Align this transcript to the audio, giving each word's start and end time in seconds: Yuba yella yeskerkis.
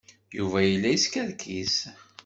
Yuba 0.37 0.59
yella 0.69 0.89
yeskerkis. 0.91 1.75